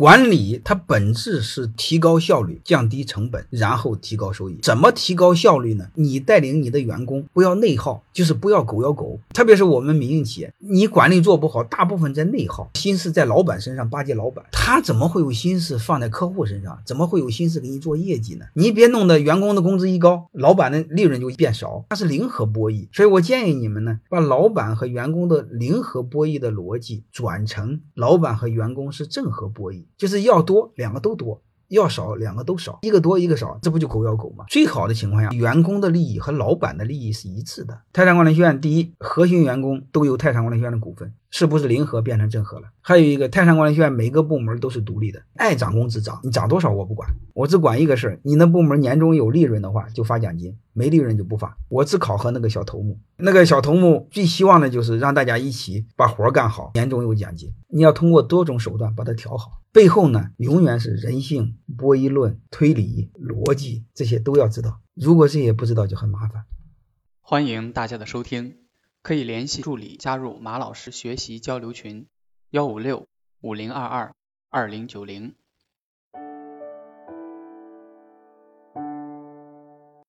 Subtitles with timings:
[0.00, 4.58] 管理它本质是提高效率、降低成本，然后提高收益。
[4.62, 5.88] 怎么提高效率呢？
[5.94, 9.20] 你带领你的员工不要内耗，就是不要狗咬狗。
[9.34, 16.78] 特别是我们民营企业，你管理做不好，大部分在内耗，心思在老板身上巴结老板，他怎么会有心思放在客户身上？
[16.86, 18.46] 怎么会有心思给你做业绩呢？
[18.54, 22.88] 你别弄得员工的工资一高，老板的利润就变少，它是零和博弈。
[22.90, 29.82] 所以我建议你们呢，把老板和员工的零和博弈的逻辑转成老板和员工是正和博弈。
[30.00, 32.78] 就是要多，两个都多；要少，两个都少。
[32.80, 34.46] 一个多，一个少，这不就狗咬狗吗？
[34.48, 37.78] 最好的情况下，员工的利益和老板的利益是一致的。
[37.92, 41.12] 泰山管理学院第一，核心员工都有泰山管理学院的股份。
[41.32, 42.66] 是不是零和变成正和了？
[42.80, 51.58] 还有一个泰山管理学院每个部门都是独立的，爱涨工资涨，你涨多少我不管，我只管一个事儿：你那部门年终有利润的话就发奖金，没利润就不发。
[51.68, 57.52] 我只考核那个小头目，那个小头目最希望的就是让大家一起把活干好，年终有奖金。
[57.68, 64.80] 你要通过多种手段把它调好，背后呢永远是人性、博弈论、推理、逻辑这些都要知道。
[64.94, 66.46] 如果这些不知道就很麻烦。
[67.20, 68.56] 欢迎大家的收听。
[69.02, 72.06] 可以联系助理加入马老师学习交流群：
[72.50, 73.06] 幺五六
[73.40, 74.12] 五零二二
[74.50, 75.34] 二零九零。